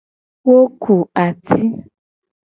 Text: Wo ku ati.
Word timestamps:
Wo 0.47 0.59
ku 0.81 0.95
ati. 1.25 1.61